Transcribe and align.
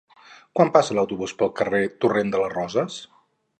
Quan 0.59 0.71
passa 0.77 0.97
l'autobús 0.99 1.35
pel 1.43 1.53
carrer 1.61 1.83
Torrent 2.05 2.35
de 2.37 2.43
les 2.45 2.53
Roses? 2.57 2.99